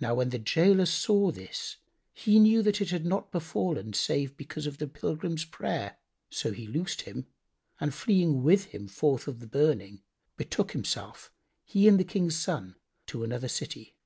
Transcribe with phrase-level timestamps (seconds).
[0.00, 1.78] Now when the gaoler saw this,
[2.12, 5.96] he knew that it had not befallen save because of the pilgrim's prayer;
[6.28, 7.26] so he loosed him
[7.80, 10.02] and fleeing with him forth of the burning,
[10.36, 11.32] betook himself,
[11.64, 12.76] he and the King's son,
[13.06, 13.96] to another city.